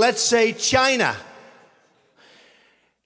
[0.00, 1.12] Let's say China.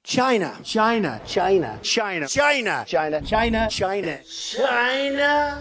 [0.05, 0.53] China.
[0.63, 1.23] China.
[1.25, 1.79] China.
[1.81, 2.27] China.
[2.29, 2.85] China.
[2.87, 3.23] China.
[3.25, 3.69] China.
[3.71, 4.19] China.
[4.23, 5.57] China.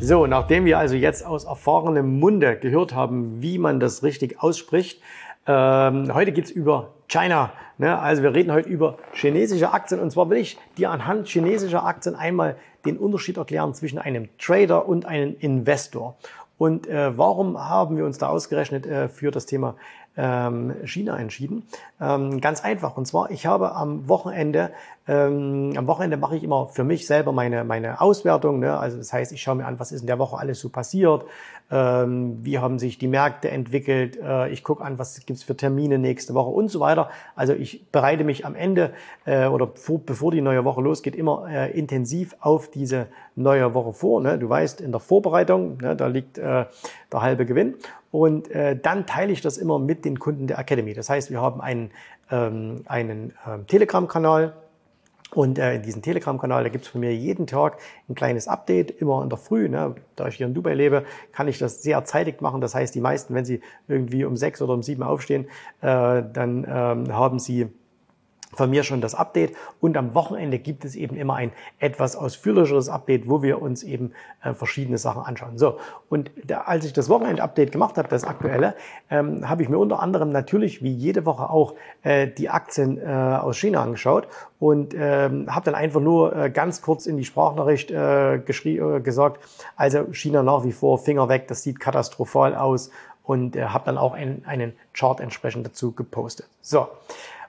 [0.00, 5.00] So, nachdem wir also jetzt aus erfahrenem Munde gehört haben, wie man das richtig ausspricht,
[5.46, 7.52] ähm, heute geht's über China.
[7.78, 7.96] Ne?
[7.96, 12.16] Also wir reden heute über chinesische Aktien und zwar will ich dir anhand chinesischer Aktien
[12.16, 16.16] einmal den Unterschied erklären zwischen einem Trader und einem Investor.
[16.58, 19.74] Und äh, warum haben wir uns da ausgerechnet äh, für das Thema
[20.16, 21.64] ähm, China entschieden?
[22.00, 22.96] Ähm, ganz einfach.
[22.96, 24.70] Und zwar, ich habe am Wochenende,
[25.08, 28.58] ähm, am Wochenende mache ich immer für mich selber meine, meine Auswertung.
[28.58, 28.76] Ne?
[28.76, 31.24] Also das heißt, ich schaue mir an, was ist in der Woche alles so passiert,
[31.70, 35.98] ähm, wie haben sich die Märkte entwickelt, äh, ich gucke an, was gibt's für Termine
[35.98, 37.10] nächste Woche und so weiter.
[37.34, 38.92] Also ich bereite mich am Ende
[39.24, 43.92] äh, oder vor, bevor die neue Woche losgeht, immer äh, intensiv auf diese neue Woche
[43.92, 44.20] vor.
[44.20, 44.38] Ne?
[44.38, 46.66] Du weißt, in der Vorbereitung, ne, da liegt äh,
[47.12, 47.74] der halbe Gewinn.
[48.10, 50.94] Und äh, dann teile ich das immer mit den Kunden der Academy.
[50.94, 51.90] Das heißt, wir haben einen,
[52.30, 54.54] ähm, einen ähm, Telegram-Kanal,
[55.32, 59.22] und äh, in diesem Telegram-Kanal, da gibt's von mir jeden Tag ein kleines Update, immer
[59.22, 59.68] in der Früh.
[59.68, 59.96] Ne?
[60.14, 62.60] Da ich hier in Dubai lebe, kann ich das sehr zeitig machen.
[62.60, 65.46] Das heißt, die meisten, wenn sie irgendwie um sechs oder um sieben aufstehen,
[65.82, 67.68] äh, dann ähm, haben sie
[68.56, 72.88] von mir schon das Update und am Wochenende gibt es eben immer ein etwas ausführlicheres
[72.88, 74.12] Update, wo wir uns eben
[74.42, 75.58] äh, verschiedene Sachen anschauen.
[75.58, 78.74] So, und da, als ich das Wochenend-Update gemacht habe, das aktuelle,
[79.10, 83.04] ähm, habe ich mir unter anderem natürlich wie jede Woche auch äh, die Aktien äh,
[83.04, 87.90] aus China angeschaut und ähm, habe dann einfach nur äh, ganz kurz in die Sprachnachricht
[87.90, 89.40] äh, äh, gesagt,
[89.76, 92.90] also China nach wie vor Finger weg, das sieht katastrophal aus
[93.22, 96.46] und äh, habe dann auch einen, einen Chart entsprechend dazu gepostet.
[96.62, 96.88] So.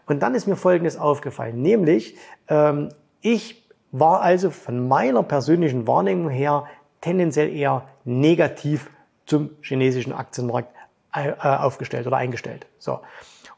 [0.07, 2.15] Und dann ist mir Folgendes aufgefallen, nämlich
[2.47, 2.89] ähm,
[3.21, 6.65] ich war also von meiner persönlichen Wahrnehmung her
[7.01, 8.89] tendenziell eher negativ
[9.25, 10.73] zum chinesischen Aktienmarkt
[11.13, 12.67] äh, aufgestellt oder eingestellt.
[12.79, 12.93] So.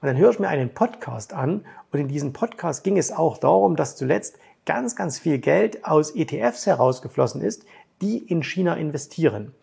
[0.02, 3.38] Und dann höre ich mir einen Podcast an und in diesem Podcast ging es auch
[3.38, 7.66] darum, dass zuletzt ganz, ganz viel Geld aus ETFs herausgeflossen ist,
[8.02, 9.54] die in China investieren.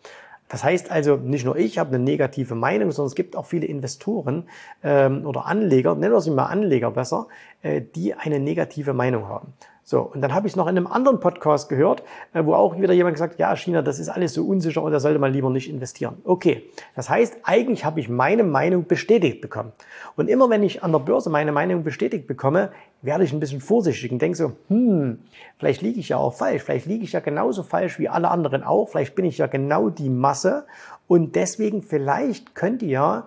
[0.49, 3.65] Das heißt also, nicht nur ich habe eine negative Meinung, sondern es gibt auch viele
[3.65, 4.47] Investoren
[4.83, 7.27] ähm, oder Anleger, nennen wir sie mal Anleger besser,
[7.61, 9.53] äh, die eine negative Meinung haben.
[9.89, 12.03] So, und dann habe ich es noch in einem anderen Podcast gehört,
[12.33, 14.99] äh, wo auch wieder jemand gesagt, ja, China, das ist alles so unsicher und da
[14.99, 16.17] sollte man lieber nicht investieren.
[16.25, 19.71] Okay, das heißt, eigentlich habe ich meine Meinung bestätigt bekommen.
[20.17, 22.71] Und immer wenn ich an der Börse meine Meinung bestätigt bekomme,
[23.01, 25.19] werde ich ein bisschen vorsichtig und denke so, hm,
[25.57, 28.63] vielleicht liege ich ja auch falsch, vielleicht liege ich ja genauso falsch wie alle anderen
[28.63, 30.65] auch, vielleicht bin ich ja genau die Masse
[31.07, 33.25] und deswegen vielleicht könnte ja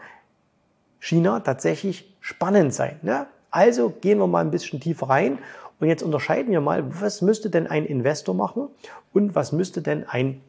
[0.99, 3.01] China tatsächlich spannend sein.
[3.01, 3.29] Ne?
[3.51, 5.39] Also gehen wir mal ein bisschen tiefer rein
[5.81, 8.69] und jetzt unterscheiden wir mal, was müsste denn ein Investor machen
[9.13, 10.41] und was müsste denn ein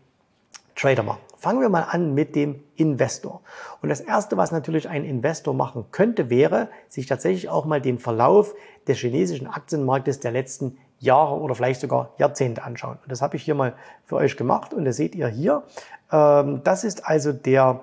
[0.76, 1.20] Trader machen.
[1.38, 3.42] Fangen wir mal an mit dem Investor.
[3.82, 8.00] Und das Erste, was natürlich ein Investor machen könnte, wäre, sich tatsächlich auch mal den
[8.00, 8.54] Verlauf
[8.88, 13.00] des chinesischen Aktienmarktes der letzten Jahre oder vielleicht sogar Jahrzehnte anschauen.
[13.04, 13.74] Und das habe ich hier mal
[14.06, 15.64] für euch gemacht und das seht ihr hier.
[16.12, 17.82] Ähm, das ist also der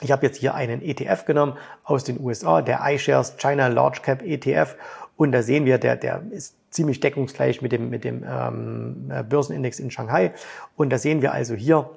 [0.00, 4.22] ich habe jetzt hier einen ETF genommen aus den USA, der iShares China Large Cap
[4.22, 4.74] ETF.
[5.16, 9.22] Und da sehen wir, der, der ist ziemlich deckungsgleich mit dem, mit dem ähm, äh,
[9.22, 10.32] Börsenindex in Shanghai.
[10.74, 11.90] Und da sehen wir also hier,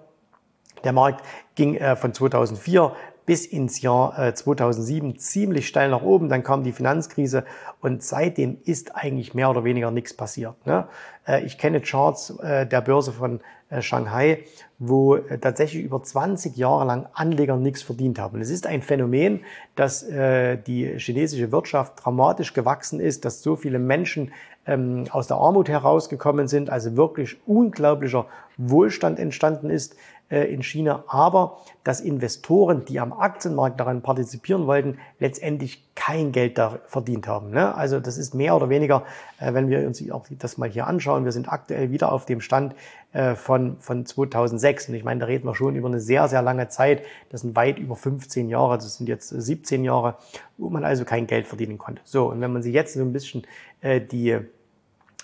[0.84, 1.26] der Markt
[1.56, 6.30] ging äh, von 2004 bis ins Jahr äh, 2007 ziemlich steil nach oben.
[6.30, 7.46] Dann kam die Finanzkrise
[7.82, 10.54] und seitdem ist eigentlich mehr oder weniger nichts passiert.
[10.68, 10.88] Ne?
[11.26, 13.40] Äh, ich kenne Charts äh, der Börse von
[13.80, 14.44] Shanghai,
[14.78, 18.42] wo äh, tatsächlich über 20 Jahre lang Anleger nichts verdient haben.
[18.42, 19.42] Es ist ein Phänomen,
[19.76, 24.32] dass äh, die chinesische Wirtschaft dramatisch gewachsen ist, dass so viele Menschen
[24.68, 28.28] ähm, aus der Armut herausgekommen sind, also wirklich unglaublicher
[28.58, 29.98] Wohlstand entstanden ist äh,
[30.30, 36.80] in China, aber dass Investoren, die am Aktienmarkt daran partizipieren wollten, letztendlich kein Geld da
[36.88, 37.52] verdient haben.
[37.52, 37.76] Ne?
[37.76, 39.04] Also das ist mehr oder weniger,
[39.40, 42.42] äh, wenn wir uns auch das mal hier anschauen, wir sind aktuell wieder auf dem
[42.42, 42.76] Stand
[43.14, 46.42] äh, von, von 2006 und ich meine, da reden wir schon über eine sehr, sehr
[46.42, 50.16] lange Zeit, das sind weit über 15 Jahre, das sind jetzt 17 Jahre,
[50.58, 52.02] wo man also kein Geld verdienen konnte.
[52.04, 53.44] So, und wenn man sich jetzt so ein bisschen
[53.84, 54.40] die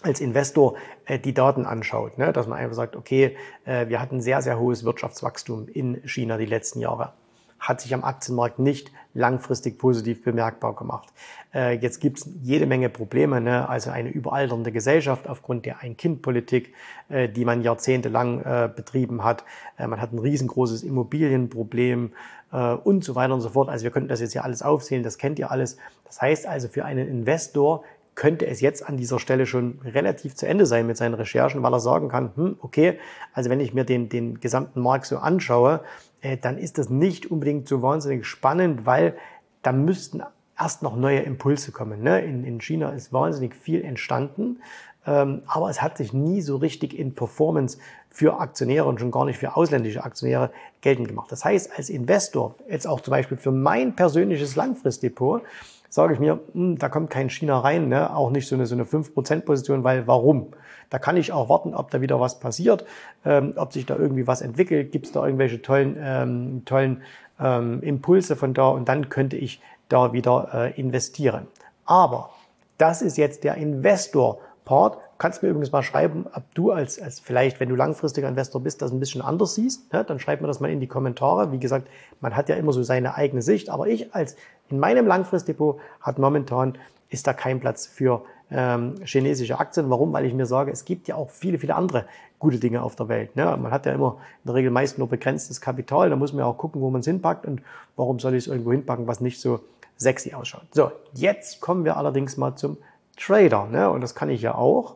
[0.01, 0.75] als Investor
[1.05, 2.33] äh, die Daten anschaut, ne?
[2.33, 6.45] dass man einfach sagt, okay, äh, wir hatten sehr, sehr hohes Wirtschaftswachstum in China die
[6.45, 7.13] letzten Jahre.
[7.59, 11.09] Hat sich am Aktienmarkt nicht langfristig positiv bemerkbar gemacht.
[11.53, 13.67] Äh, jetzt gibt's jede Menge Probleme, ne?
[13.67, 16.73] also eine überalternde Gesellschaft aufgrund der Ein-Kind-Politik,
[17.09, 19.43] äh, die man jahrzehntelang äh, betrieben hat.
[19.77, 22.13] Äh, man hat ein riesengroßes Immobilienproblem
[22.51, 23.69] äh, und so weiter und so fort.
[23.69, 25.77] Also wir könnten das jetzt hier alles aufzählen, das kennt ihr alles.
[26.05, 27.83] Das heißt also für einen Investor
[28.15, 31.73] könnte es jetzt an dieser Stelle schon relativ zu Ende sein mit seinen Recherchen, weil
[31.73, 32.99] er sagen kann, hm, okay,
[33.33, 35.81] also wenn ich mir den, den gesamten Markt so anschaue,
[36.21, 39.15] äh, dann ist das nicht unbedingt so wahnsinnig spannend, weil
[39.61, 40.21] da müssten
[40.59, 42.03] erst noch neue Impulse kommen.
[42.03, 42.21] Ne?
[42.21, 44.61] In, in China ist wahnsinnig viel entstanden,
[45.05, 47.79] ähm, aber es hat sich nie so richtig in Performance
[48.11, 51.31] für Aktionäre und schon gar nicht für ausländische Aktionäre geltend gemacht.
[51.31, 55.41] Das heißt, als Investor, jetzt auch zum Beispiel für mein persönliches Langfristdepot,
[55.89, 58.15] sage ich mir, hm, da kommt kein China rein, ne?
[58.15, 60.47] auch nicht so eine, so eine 5%-Position, weil warum?
[60.89, 62.85] Da kann ich auch warten, ob da wieder was passiert,
[63.25, 67.01] ähm, ob sich da irgendwie was entwickelt, gibt es da irgendwelche tollen, ähm, tollen
[67.39, 71.47] ähm, Impulse von da und dann könnte ich da wieder äh, investieren.
[71.85, 72.31] Aber
[72.77, 74.97] das ist jetzt der Investor-Part.
[75.21, 78.81] Kannst mir übrigens mal schreiben, ob du als, als vielleicht, wenn du langfristiger Investor bist,
[78.81, 79.93] das ein bisschen anders siehst.
[79.93, 80.03] Ne?
[80.03, 81.51] Dann schreib mir das mal in die Kommentare.
[81.51, 81.87] Wie gesagt,
[82.21, 83.69] man hat ja immer so seine eigene Sicht.
[83.69, 84.35] Aber ich als
[84.71, 86.75] in meinem Langfristdepot hat momentan
[87.09, 89.91] ist da kein Platz für ähm, chinesische Aktien.
[89.91, 90.11] Warum?
[90.11, 92.05] Weil ich mir sage, es gibt ja auch viele, viele andere
[92.39, 93.35] gute Dinge auf der Welt.
[93.35, 93.45] Ne?
[93.61, 96.09] Man hat ja immer in der Regel meist nur begrenztes Kapital.
[96.09, 97.61] Da muss man ja auch gucken, wo man es hinpackt und
[97.95, 99.59] warum soll ich es irgendwo hinpacken, was nicht so
[99.97, 100.65] sexy ausschaut.
[100.71, 102.77] So, jetzt kommen wir allerdings mal zum
[103.17, 103.67] Trader.
[103.67, 103.87] Ne?
[103.87, 104.95] Und das kann ich ja auch.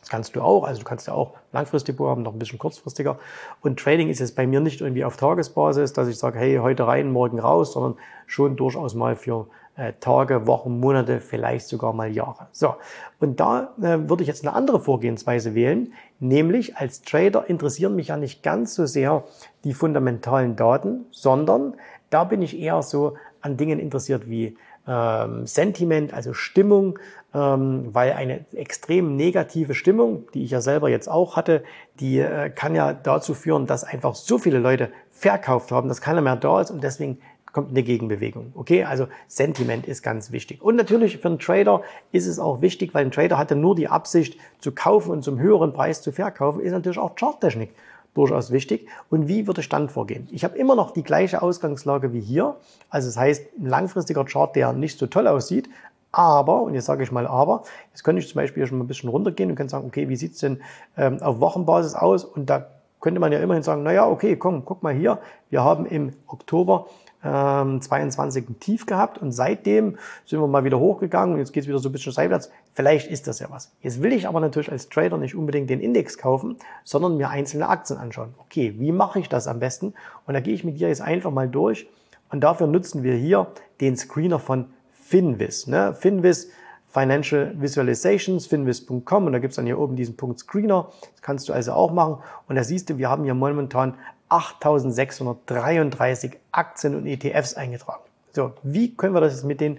[0.00, 0.64] Das kannst du auch.
[0.64, 3.18] Also du kannst ja auch Langfristdepot haben, noch ein bisschen kurzfristiger.
[3.60, 6.86] Und Trading ist jetzt bei mir nicht irgendwie auf Tagesbasis, dass ich sage, hey, heute
[6.86, 7.96] rein, morgen raus, sondern
[8.26, 9.46] schon durchaus mal für
[9.78, 12.48] äh, Tage, Wochen, Monate, vielleicht sogar mal Jahre.
[12.52, 12.74] So,
[13.20, 18.08] und da äh, würde ich jetzt eine andere Vorgehensweise wählen, nämlich als Trader interessieren mich
[18.08, 19.24] ja nicht ganz so sehr
[19.64, 21.74] die fundamentalen Daten, sondern
[22.10, 24.56] da bin ich eher so an Dingen interessiert wie
[24.88, 26.98] ähm, Sentiment, also Stimmung,
[27.32, 31.62] weil eine extrem negative Stimmung, die ich ja selber jetzt auch hatte,
[32.00, 36.22] die äh, kann ja dazu führen, dass einfach so viele Leute verkauft haben, dass keiner
[36.22, 37.18] mehr da ist und deswegen
[37.52, 38.52] kommt eine Gegenbewegung.
[38.54, 40.62] Okay, also Sentiment ist ganz wichtig.
[40.62, 41.82] Und natürlich für einen Trader
[42.12, 45.22] ist es auch wichtig, weil ein Trader hat ja nur die Absicht zu kaufen und
[45.22, 47.70] zum höheren Preis zu verkaufen, ist natürlich auch Charttechnik
[48.14, 48.88] durchaus wichtig.
[49.10, 50.28] Und wie würde ich dann vorgehen?
[50.30, 52.56] Ich habe immer noch die gleiche Ausgangslage wie hier.
[52.90, 55.68] Also das heißt, ein langfristiger Chart, der nicht so toll aussieht,
[56.12, 58.88] aber, und jetzt sage ich mal aber, jetzt könnte ich zum Beispiel schon mal ein
[58.88, 60.60] bisschen runtergehen und kann sagen, okay, wie sieht's denn
[60.96, 62.24] ähm, auf Wochenbasis aus?
[62.24, 62.66] Und da
[63.00, 65.18] könnte man ja immerhin sagen, naja, okay, komm, guck mal hier,
[65.50, 66.86] wir haben im Oktober
[67.24, 71.64] ähm, 22 ein Tief gehabt und seitdem sind wir mal wieder hochgegangen und jetzt geht
[71.64, 72.50] es wieder so ein bisschen seitwärts.
[72.72, 73.72] Vielleicht ist das ja was.
[73.82, 77.68] Jetzt will ich aber natürlich als Trader nicht unbedingt den Index kaufen, sondern mir einzelne
[77.68, 78.34] Aktien anschauen.
[78.38, 79.94] Okay, wie mache ich das am besten?
[80.26, 81.88] Und da gehe ich mit dir jetzt einfach mal durch
[82.30, 83.48] und dafür nutzen wir hier
[83.80, 84.66] den Screener von
[85.08, 85.66] Finvis.
[85.66, 85.94] Ne?
[85.94, 86.50] Finvis
[86.90, 90.90] Financial Visualizations, finvis.com und da gibt's dann hier oben diesen Punkt Screener.
[91.12, 92.18] Das kannst du also auch machen.
[92.46, 93.94] Und da siehst du, wir haben hier momentan
[94.28, 98.02] 8633 Aktien und ETFs eingetragen.
[98.32, 99.78] So, wie können wir das jetzt mit den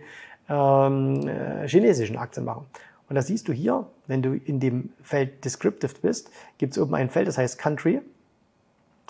[0.50, 2.66] ähm, äh, chinesischen Aktien machen?
[3.08, 6.96] Und da siehst du hier, wenn du in dem Feld Descriptive bist, gibt es oben
[6.96, 8.02] ein Feld, das heißt Country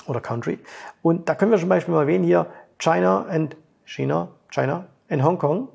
[0.08, 0.60] oder Country.
[1.02, 3.56] Und da können wir zum Beispiel mal erwähnen hier China and
[3.86, 5.70] China, China and Hong Kong.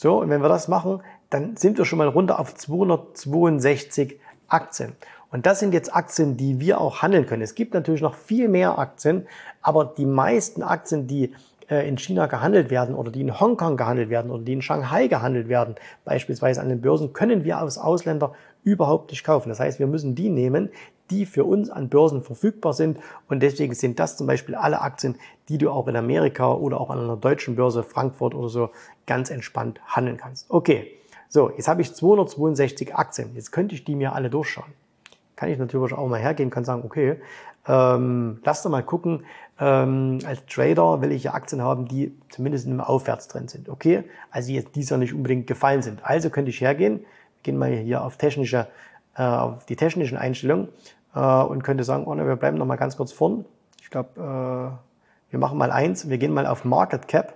[0.00, 4.92] So, und wenn wir das machen, dann sind wir schon mal runter auf 262 Aktien.
[5.32, 7.42] Und das sind jetzt Aktien, die wir auch handeln können.
[7.42, 9.26] Es gibt natürlich noch viel mehr Aktien,
[9.60, 11.34] aber die meisten Aktien, die
[11.68, 15.08] äh, in China gehandelt werden oder die in Hongkong gehandelt werden oder die in Shanghai
[15.08, 15.74] gehandelt werden,
[16.04, 19.48] beispielsweise an den Börsen, können wir als Ausländer überhaupt nicht kaufen.
[19.48, 20.70] Das heißt, wir müssen die nehmen,
[21.10, 22.98] die für uns an Börsen verfügbar sind.
[23.28, 25.16] Und deswegen sind das zum Beispiel alle Aktien,
[25.48, 28.70] die du auch in Amerika oder auch an einer deutschen Börse, Frankfurt oder so,
[29.06, 30.50] ganz entspannt handeln kannst.
[30.50, 30.92] Okay,
[31.28, 33.30] so, jetzt habe ich 262 Aktien.
[33.34, 34.72] Jetzt könnte ich die mir alle durchschauen
[35.38, 37.16] kann ich natürlich auch mal hergehen, kann sagen, okay,
[37.68, 39.24] ähm, lass doch mal gucken,
[39.60, 43.68] ähm, als Trader will ich ja Aktien haben, die zumindest im Aufwärtstrend sind.
[43.68, 46.00] Okay, also jetzt dieser nicht unbedingt gefallen sind.
[46.02, 47.04] Also könnte ich hergehen,
[47.44, 48.66] gehen mal hier auf technische,
[49.16, 50.68] äh, auf die technischen Einstellungen
[51.14, 53.44] äh, und könnte sagen, oh, ne, wir bleiben noch mal ganz kurz vorn.
[53.80, 57.34] Ich glaube, äh, wir machen mal eins, wir gehen mal auf Market Cap.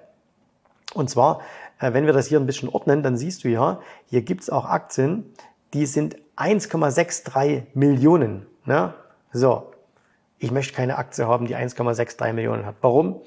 [0.95, 1.41] Und zwar,
[1.79, 4.67] äh, wenn wir das hier ein bisschen ordnen, dann siehst du ja, hier gibt's auch
[4.67, 5.33] Aktien,
[5.75, 8.47] die sind 1,63 Millionen.
[8.65, 8.95] Ne?
[9.33, 9.73] So,
[10.39, 12.77] ich möchte keine Aktie haben, die 1,63 Millionen hat.
[12.81, 13.21] Warum?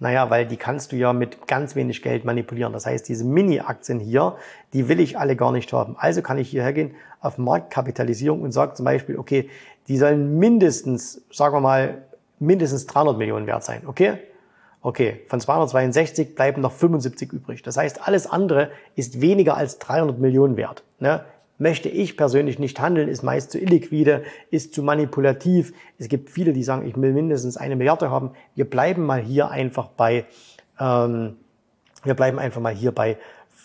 [0.00, 2.72] Naja, weil die kannst du ja mit ganz wenig Geld manipulieren.
[2.72, 4.36] Das heißt, diese Mini-Aktien hier,
[4.72, 5.94] die will ich alle gar nicht haben.
[5.98, 9.50] Also kann ich hierher gehen auf Marktkapitalisierung und sage zum Beispiel, okay,
[9.88, 12.02] die sollen mindestens, sagen wir mal,
[12.38, 13.82] mindestens 300 Millionen wert sein.
[13.86, 14.14] Okay?
[14.80, 17.62] Okay, von 262 bleiben noch 75 übrig.
[17.62, 20.82] Das heißt, alles andere ist weniger als 300 Millionen wert.
[20.98, 21.22] Ne?
[21.60, 25.72] Möchte ich persönlich nicht handeln, ist meist zu illiquide, ist zu manipulativ.
[25.98, 28.30] Es gibt viele, die sagen, ich will mindestens eine Milliarde haben.
[28.54, 30.24] Wir bleiben mal hier einfach bei,
[30.80, 31.36] ähm,
[32.02, 33.18] wir bleiben einfach mal hier bei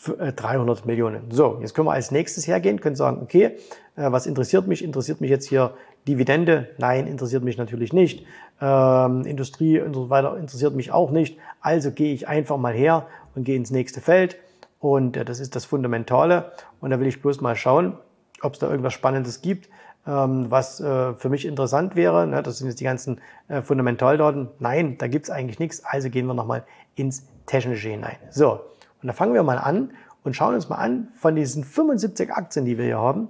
[0.05, 1.31] 300 äh, Millionen.
[1.31, 3.55] So, jetzt können wir als nächstes hergehen, können sagen, okay,
[3.95, 4.83] äh, was interessiert mich?
[4.83, 5.73] Interessiert mich jetzt hier
[6.05, 6.67] Dividende?
[6.77, 8.25] Nein, interessiert mich natürlich nicht.
[8.61, 11.37] Ähm, Industrie und so weiter interessiert mich auch nicht.
[11.61, 14.37] Also gehe ich einfach mal her und gehe ins nächste Feld.
[14.85, 16.51] Und äh, das ist das Fundamentale.
[16.79, 17.97] Und da will ich bloß mal schauen,
[18.43, 19.67] ob es da irgendwas Spannendes gibt,
[20.05, 22.27] ähm, was äh, für mich interessant wäre.
[22.27, 22.43] Ne?
[22.43, 24.49] Das sind jetzt die ganzen äh, Fundamentaldaten.
[24.59, 25.83] Nein, da gibt es eigentlich nichts.
[25.83, 28.17] Also gehen wir nochmal ins Technische hinein.
[28.29, 28.61] So,
[29.01, 29.89] und da fangen wir mal an
[30.23, 33.29] und schauen uns mal an, von diesen 75 Aktien, die wir hier haben,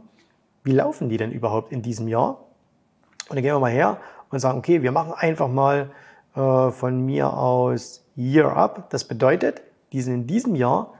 [0.65, 2.31] wie laufen die denn überhaupt in diesem Jahr?
[3.29, 3.97] Und dann gehen wir mal her
[4.29, 5.91] und sagen, okay, wir machen einfach mal
[6.33, 8.89] von mir aus Year Up.
[8.89, 9.62] Das bedeutet,
[9.93, 10.95] die sind in diesem Jahr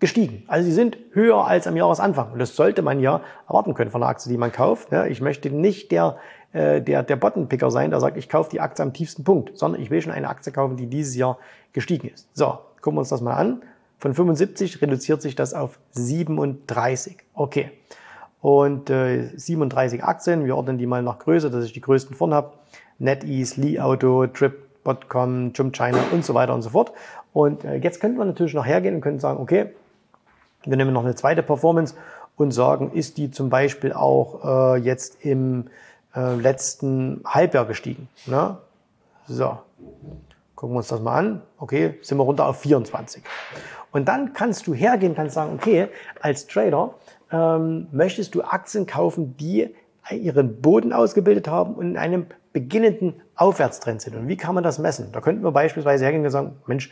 [0.00, 0.42] gestiegen.
[0.48, 2.32] Also sie sind höher als am Jahresanfang.
[2.32, 4.88] Und das sollte man ja erwarten können von einer Aktie, die man kauft.
[5.08, 6.16] Ich möchte nicht der,
[6.52, 9.80] äh, der, der Bottenpicker sein, der sagt, ich kaufe die Aktie am tiefsten Punkt, sondern
[9.80, 11.38] ich will schon eine Aktie kaufen, die dieses Jahr
[11.72, 12.28] gestiegen ist.
[12.32, 13.62] So, gucken wir uns das mal an.
[13.98, 17.18] Von 75 reduziert sich das auf 37.
[17.34, 17.70] Okay.
[18.40, 22.34] Und äh, 37 Aktien, wir ordnen die mal nach Größe, dass ich die größten vorne
[22.36, 22.54] habe.
[22.98, 26.92] NetEase, Li Auto, Trip.com, Jump China und so weiter und so fort.
[27.34, 29.66] Und äh, jetzt könnten wir natürlich noch hergehen und können sagen, okay,
[30.64, 31.94] wir nehmen noch eine zweite Performance
[32.36, 35.66] und sagen, ist die zum Beispiel auch äh, jetzt im
[36.14, 38.08] äh, letzten Halbjahr gestiegen.
[38.26, 38.56] Ne?
[39.26, 39.58] So,
[40.56, 41.42] gucken wir uns das mal an.
[41.58, 43.22] Okay, sind wir runter auf 24.
[43.92, 45.88] Und dann kannst du hergehen, kannst sagen, okay,
[46.20, 46.94] als Trader
[47.32, 49.74] ähm, möchtest du Aktien kaufen, die
[50.10, 54.16] ihren Boden ausgebildet haben und in einem beginnenden Aufwärtstrend sind.
[54.16, 55.12] Und wie kann man das messen?
[55.12, 56.90] Da könnten wir beispielsweise hergehen und sagen, Mensch,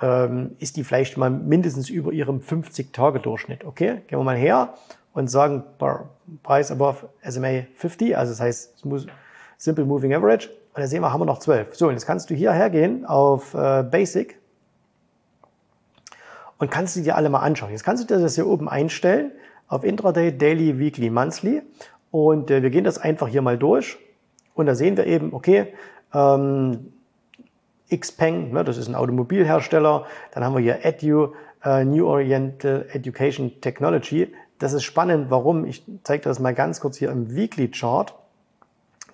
[0.00, 3.64] ähm, ist die vielleicht mal mindestens über ihrem 50-Tage-Durchschnitt.
[3.64, 4.74] Okay, gehen wir mal her
[5.12, 5.64] und sagen
[6.42, 8.84] Price above SMA 50, also das heißt
[9.58, 10.48] Simple Moving Average.
[10.74, 11.74] Und da sehen wir, haben wir noch 12.
[11.74, 14.38] So, und jetzt kannst du hier hergehen auf äh, Basic
[16.58, 17.70] und kannst du dir alle mal anschauen.
[17.70, 19.32] Jetzt kannst du dir das hier oben einstellen
[19.66, 21.62] auf Intraday, Daily, Weekly, Monthly.
[22.10, 23.98] Und äh, wir gehen das einfach hier mal durch.
[24.54, 25.72] Und da sehen wir eben, okay,
[26.12, 26.92] ähm,
[27.96, 30.06] Xpeng, ne, das ist ein Automobilhersteller.
[30.32, 34.32] Dann haben wir hier Edu, äh, New Oriental Education Technology.
[34.58, 35.30] Das ist spannend.
[35.30, 35.64] Warum?
[35.64, 38.14] Ich zeige das mal ganz kurz hier im Weekly Chart.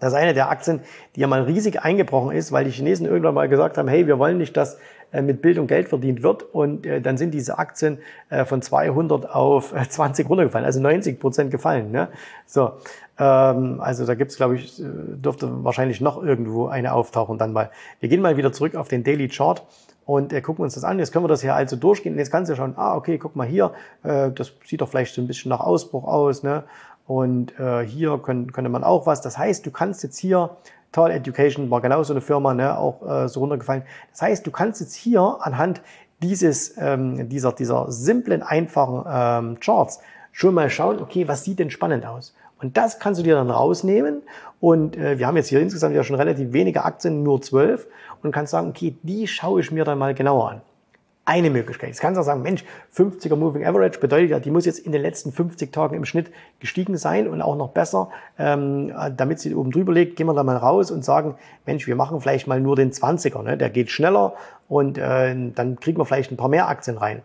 [0.00, 0.80] Das ist eine der Aktien,
[1.14, 4.18] die ja mal riesig eingebrochen ist, weil die Chinesen irgendwann mal gesagt haben, hey, wir
[4.18, 4.78] wollen nicht, dass
[5.22, 6.42] mit Bildung Geld verdient wird.
[6.42, 7.98] Und äh, dann sind diese Aktien
[8.30, 11.90] äh, von 200 auf 20 runtergefallen, also 90 Prozent gefallen.
[11.90, 12.08] Ne?
[12.46, 12.72] So,
[13.18, 17.70] ähm, also da gibt's, glaube ich, dürfte wahrscheinlich noch irgendwo eine auftauchen dann mal.
[18.00, 19.62] Wir gehen mal wieder zurück auf den Daily Chart
[20.06, 20.98] und äh, gucken uns das an.
[20.98, 22.12] Jetzt können wir das hier also durchgehen.
[22.12, 23.72] Und jetzt kannst du schauen, ah, okay, guck mal hier,
[24.04, 26.42] äh, das sieht doch vielleicht so ein bisschen nach Ausbruch aus.
[26.42, 26.62] Ne?
[27.06, 29.20] Und äh, hier können, könnte man auch was.
[29.20, 30.56] Das heißt, du kannst jetzt hier,
[30.96, 33.82] Tal Education war genau eine Firma, ne, auch äh, so runtergefallen.
[34.12, 35.82] Das heißt, du kannst jetzt hier anhand
[36.22, 40.00] dieses, ähm, dieser, dieser simplen, einfachen ähm, Charts
[40.32, 42.34] schon mal schauen, okay, was sieht denn spannend aus?
[42.62, 44.22] Und das kannst du dir dann rausnehmen.
[44.58, 47.86] Und äh, wir haben jetzt hier insgesamt ja schon relativ wenige Aktien, nur zwölf.
[48.22, 50.62] Und kannst sagen, okay, die schaue ich mir dann mal genauer an
[51.26, 51.90] eine Möglichkeit.
[51.90, 52.64] Jetzt kannst du auch sagen, Mensch,
[52.94, 56.30] 50er Moving Average bedeutet ja, die muss jetzt in den letzten 50 Tagen im Schnitt
[56.60, 60.44] gestiegen sein und auch noch besser, ähm, damit sie oben drüber liegt, gehen wir da
[60.44, 61.34] mal raus und sagen,
[61.66, 63.58] Mensch, wir machen vielleicht mal nur den 20er, ne?
[63.58, 64.34] der geht schneller
[64.68, 67.22] und äh, dann kriegen wir vielleicht ein paar mehr Aktien rein.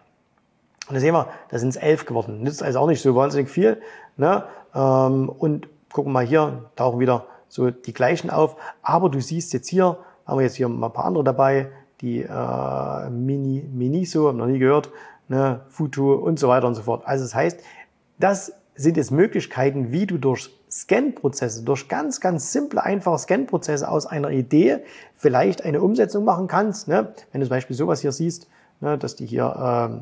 [0.88, 2.42] Und da sehen wir, da sind es elf geworden.
[2.42, 3.82] Nützt also auch nicht so wahnsinnig viel.
[4.18, 4.44] Ne?
[4.74, 8.56] Ähm, und gucken mal hier, tauchen wieder so die gleichen auf.
[8.82, 11.70] Aber du siehst jetzt hier, haben wir jetzt hier mal ein paar andere dabei,
[12.02, 14.90] die äh, Mini, Miniso, haben noch nie gehört,
[15.28, 17.04] ne, Futu und so weiter und so fort.
[17.06, 17.60] Also das heißt,
[18.20, 24.06] das sind jetzt Möglichkeiten, wie du durch Scan-Prozesse, durch ganz, ganz simple, einfache Scan-Prozesse aus
[24.06, 24.80] einer Idee
[25.16, 26.88] vielleicht eine Umsetzung machen kannst.
[26.88, 27.14] Ne?
[27.32, 28.48] Wenn du zum Beispiel sowas hier siehst,
[28.80, 30.02] ne, dass die hier ähm,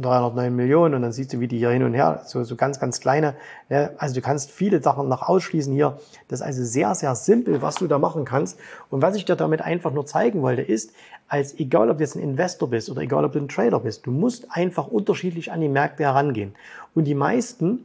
[0.00, 2.80] 309 Millionen und dann siehst du, wie die hier hin und her, so, so ganz,
[2.80, 3.34] ganz kleine.
[3.68, 3.90] Ne?
[3.98, 5.98] Also du kannst viele Sachen noch ausschließen hier.
[6.28, 8.58] Das ist also sehr, sehr simpel, was du da machen kannst.
[8.90, 10.92] Und was ich dir damit einfach nur zeigen wollte, ist,
[11.28, 14.06] als egal ob du jetzt ein Investor bist oder egal ob du ein Trader bist,
[14.06, 16.54] du musst einfach unterschiedlich an die Märkte herangehen.
[16.94, 17.84] Und die meisten,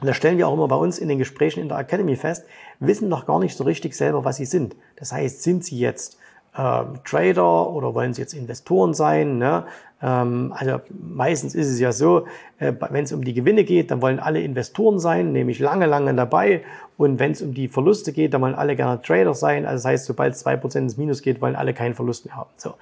[0.00, 2.44] und das stellen wir auch immer bei uns in den Gesprächen in der Academy fest,
[2.80, 4.76] wissen noch gar nicht so richtig selber, was sie sind.
[4.96, 6.18] Das heißt, sind sie jetzt
[6.58, 9.38] äh, Trader oder wollen sie jetzt Investoren sein?
[9.38, 9.64] Ne?
[10.02, 12.26] Ähm, also meistens ist es ja so,
[12.58, 16.12] äh, wenn es um die Gewinne geht, dann wollen alle Investoren sein, nämlich lange, lange
[16.14, 16.62] dabei.
[16.96, 19.64] Und wenn es um die Verluste geht, dann wollen alle gerne Trader sein.
[19.64, 22.36] Also das heißt, sobald es zwei Prozent ins Minus geht, wollen alle keinen Verlust mehr
[22.36, 22.50] haben.
[22.56, 22.74] So,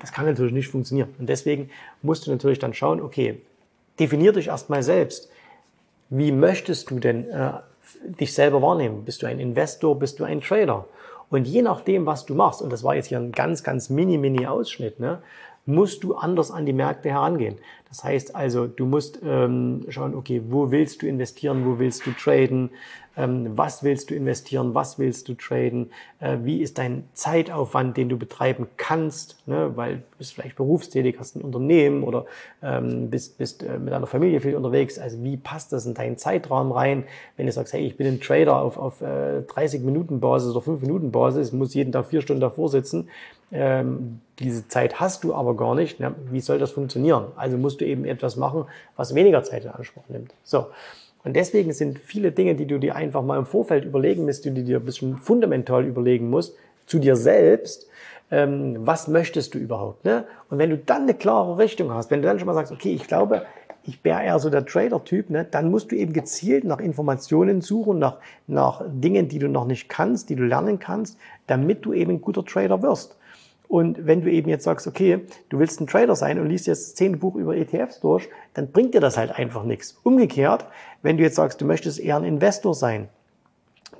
[0.00, 1.14] das kann natürlich nicht funktionieren.
[1.18, 1.70] Und deswegen
[2.02, 3.40] musst du natürlich dann schauen, okay,
[3.98, 5.30] definier dich erstmal selbst.
[6.10, 7.52] Wie möchtest du denn äh,
[8.20, 9.04] dich selber wahrnehmen?
[9.04, 9.98] Bist du ein Investor?
[9.98, 10.84] Bist du ein Trader?
[11.30, 14.18] Und je nachdem, was du machst, und das war jetzt hier ein ganz, ganz mini,
[14.18, 15.22] mini Ausschnitt, ne,
[15.66, 17.58] musst du anders an die Märkte herangehen.
[17.94, 22.10] Das heißt also, du musst ähm, schauen, okay, wo willst du investieren, wo willst du
[22.10, 22.70] traden,
[23.16, 28.08] ähm, was willst du investieren, was willst du traden, äh, wie ist dein Zeitaufwand, den
[28.08, 29.70] du betreiben kannst, ne?
[29.76, 32.26] weil du bist vielleicht berufstätig, hast ein Unternehmen oder
[32.64, 34.98] ähm, bist, bist äh, mit deiner Familie viel unterwegs.
[34.98, 37.04] Also wie passt das in deinen Zeitraum rein?
[37.36, 40.62] Wenn du sagst, hey, ich bin ein Trader auf, auf äh, 30 Minuten Basis oder
[40.62, 43.08] 5 Minuten Basis, muss jeden Tag vier Stunden davor sitzen,
[43.52, 46.00] ähm, diese Zeit hast du aber gar nicht.
[46.00, 46.14] Ne?
[46.30, 47.26] Wie soll das funktionieren?
[47.36, 48.64] Also musst du eben etwas machen,
[48.96, 50.34] was weniger Zeit in Anspruch nimmt.
[50.42, 50.66] So.
[51.24, 54.52] Und deswegen sind viele Dinge, die du dir einfach mal im Vorfeld überlegen musst, die
[54.52, 56.54] du dir ein bisschen fundamental überlegen musst,
[56.86, 57.88] zu dir selbst,
[58.30, 60.04] ähm, was möchtest du überhaupt?
[60.04, 60.24] Ne?
[60.50, 62.92] Und wenn du dann eine klare Richtung hast, wenn du dann schon mal sagst, okay,
[62.92, 63.42] ich glaube,
[63.86, 67.98] ich wäre eher so der Trader-Typ, ne, dann musst du eben gezielt nach Informationen suchen,
[67.98, 72.12] nach, nach Dingen, die du noch nicht kannst, die du lernen kannst, damit du eben
[72.12, 73.16] ein guter Trader wirst.
[73.68, 76.96] Und wenn du eben jetzt sagst, okay, du willst ein Trader sein und liest jetzt
[76.96, 79.98] zehn Buch über ETFs durch, dann bringt dir das halt einfach nichts.
[80.02, 80.66] Umgekehrt,
[81.02, 83.08] wenn du jetzt sagst, du möchtest eher ein Investor sein,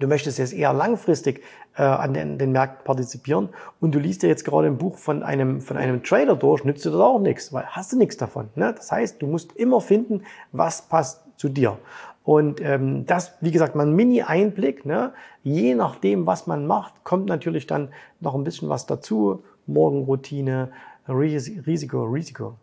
[0.01, 1.43] du möchtest jetzt eher langfristig
[1.77, 3.49] äh, an den, den Märkten partizipieren
[3.81, 6.85] und du liest dir jetzt gerade ein Buch von einem, von einem Trader durch, nützt
[6.85, 8.49] dir das auch nichts, weil hast du nichts davon.
[8.55, 8.75] Ne?
[8.77, 11.79] Das heißt, du musst immer finden, was passt zu dir.
[12.25, 14.87] Und ähm, das, wie gesagt, mal ein Mini-Einblick.
[14.87, 15.13] Ne?
[15.43, 17.91] Je nachdem, was man macht, kommt natürlich dann
[18.21, 19.45] noch ein bisschen was dazu.
[19.67, 20.71] Morgenroutine,
[21.09, 22.57] Risiko, Risiko,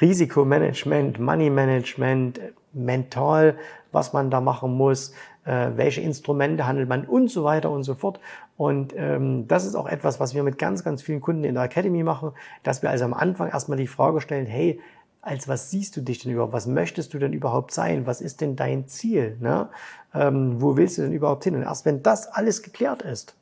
[0.00, 2.40] Risikomanagement, Money Management,
[2.72, 3.56] mental,
[3.92, 5.12] was man da machen muss,
[5.44, 8.20] äh, welche Instrumente handelt man und so weiter und so fort.
[8.56, 11.64] Und ähm, das ist auch etwas, was wir mit ganz, ganz vielen Kunden in der
[11.64, 12.32] Academy machen,
[12.62, 14.80] dass wir also am Anfang erstmal die Frage stellen, hey,
[15.22, 16.52] als was siehst du dich denn überhaupt?
[16.52, 18.06] Was möchtest du denn überhaupt sein?
[18.06, 19.36] Was ist denn dein Ziel?
[19.40, 19.68] Ne?
[20.12, 21.56] Ähm, wo willst du denn überhaupt hin?
[21.56, 23.34] Und erst wenn das alles geklärt ist,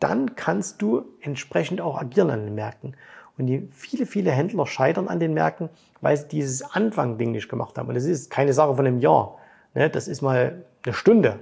[0.00, 2.96] dann kannst du entsprechend auch agieren an den Märkten.
[3.36, 5.68] Und die, viele, viele Händler scheitern an den Märkten,
[6.00, 7.88] weil sie dieses Anfang-Ding nicht gemacht haben.
[7.88, 9.38] Und das ist keine Sache von einem Jahr.
[9.74, 9.88] Ne?
[9.88, 11.38] Das ist mal eine Stunde.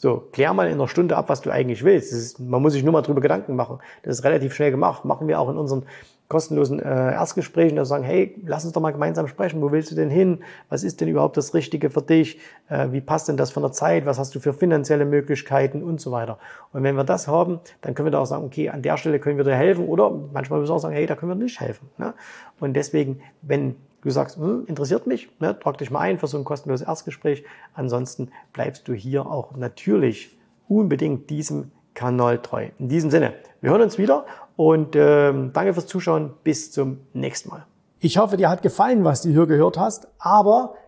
[0.00, 2.12] So, klär mal in einer Stunde ab, was du eigentlich willst.
[2.12, 3.80] Ist, man muss sich nur mal drüber Gedanken machen.
[4.04, 5.04] Das ist relativ schnell gemacht.
[5.04, 5.86] Machen wir auch in unseren
[6.28, 9.60] kostenlosen äh, Erstgesprächen, da sagen, hey, lass uns doch mal gemeinsam sprechen.
[9.60, 10.44] Wo willst du denn hin?
[10.68, 12.38] Was ist denn überhaupt das Richtige für dich?
[12.68, 14.06] Äh, wie passt denn das von der Zeit?
[14.06, 16.38] Was hast du für finanzielle Möglichkeiten und so weiter?
[16.72, 19.18] Und wenn wir das haben, dann können wir da auch sagen, okay, an der Stelle
[19.18, 21.60] können wir dir helfen oder manchmal müssen wir auch sagen, hey, da können wir nicht
[21.60, 21.88] helfen.
[21.96, 22.12] Ne?
[22.60, 23.74] Und deswegen, wenn
[24.08, 27.44] du sagst, hm, interessiert mich, ne, trag dich mal ein für so ein kostenloses Erstgespräch.
[27.74, 30.36] Ansonsten bleibst du hier auch natürlich
[30.68, 32.68] unbedingt diesem Kanal treu.
[32.78, 36.34] In diesem Sinne, wir hören uns wieder und ähm, danke fürs Zuschauen.
[36.44, 37.66] Bis zum nächsten Mal.
[38.00, 40.74] Ich hoffe, dir hat gefallen, was du hier gehört hast, aber